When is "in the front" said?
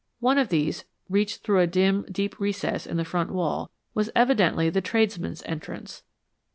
2.87-3.29